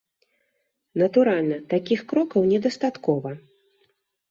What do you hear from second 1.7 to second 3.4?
такіх крокаў недастаткова.